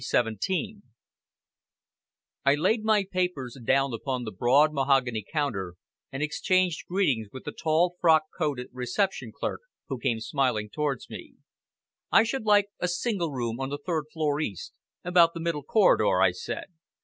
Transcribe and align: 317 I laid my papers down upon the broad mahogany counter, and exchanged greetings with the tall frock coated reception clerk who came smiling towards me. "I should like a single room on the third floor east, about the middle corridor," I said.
317 0.03 0.81
I 2.43 2.55
laid 2.55 2.83
my 2.83 3.05
papers 3.11 3.55
down 3.63 3.93
upon 3.93 4.23
the 4.23 4.31
broad 4.31 4.73
mahogany 4.73 5.23
counter, 5.31 5.75
and 6.11 6.23
exchanged 6.23 6.87
greetings 6.87 7.27
with 7.31 7.43
the 7.43 7.51
tall 7.51 7.97
frock 8.01 8.23
coated 8.35 8.69
reception 8.73 9.31
clerk 9.31 9.61
who 9.89 9.99
came 9.99 10.19
smiling 10.19 10.71
towards 10.71 11.07
me. 11.07 11.35
"I 12.11 12.23
should 12.23 12.45
like 12.45 12.69
a 12.79 12.87
single 12.87 13.29
room 13.31 13.59
on 13.59 13.69
the 13.69 13.77
third 13.77 14.05
floor 14.11 14.39
east, 14.39 14.73
about 15.03 15.35
the 15.35 15.39
middle 15.39 15.61
corridor," 15.63 16.19
I 16.19 16.31
said. 16.31 16.73